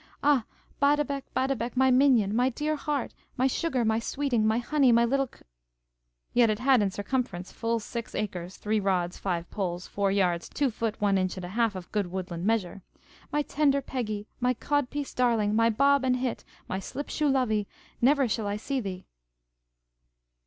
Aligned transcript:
Ah, 0.23 0.45
Badebec, 0.81 1.25
Badebec, 1.35 1.77
my 1.77 1.91
minion, 1.91 2.35
my 2.35 2.49
dear 2.49 2.75
heart, 2.75 3.13
my 3.37 3.45
sugar, 3.45 3.85
my 3.85 3.99
sweeting, 3.99 4.47
my 4.47 4.57
honey, 4.57 4.91
my 4.91 5.05
little 5.05 5.29
c 5.31 5.41
(yet 6.33 6.49
it 6.49 6.57
had 6.57 6.81
in 6.81 6.89
circumference 6.89 7.51
full 7.51 7.79
six 7.79 8.15
acres, 8.15 8.57
three 8.57 8.79
rods, 8.79 9.19
five 9.19 9.47
poles, 9.51 9.85
four 9.85 10.09
yards, 10.11 10.49
two 10.49 10.71
foot, 10.71 10.99
one 10.99 11.19
inch 11.19 11.35
and 11.37 11.45
a 11.45 11.49
half 11.49 11.75
of 11.75 11.91
good 11.91 12.07
woodland 12.11 12.45
measure), 12.47 12.81
my 13.31 13.43
tender 13.43 13.79
peggy, 13.79 14.25
my 14.39 14.55
codpiece 14.55 15.13
darling, 15.13 15.55
my 15.55 15.69
bob 15.69 16.03
and 16.03 16.15
hit, 16.15 16.43
my 16.67 16.79
slipshoe 16.79 17.29
lovey, 17.29 17.67
never 18.01 18.27
shall 18.27 18.47
I 18.47 18.57
see 18.57 18.79
thee! 18.79 19.05